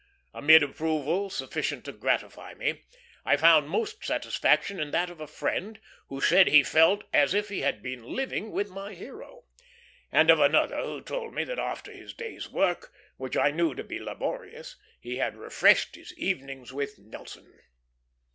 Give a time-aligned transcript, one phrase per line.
[0.33, 2.85] Amid approval sufficient to gratify me,
[3.23, 7.49] I found most satisfaction in that of a friend who said he felt as if
[7.49, 9.43] he had been living with my hero;
[10.11, 13.83] and of another who told me that after his day's work, which I knew to
[13.83, 17.59] be laborious, he had refreshed his evenings with Nelson.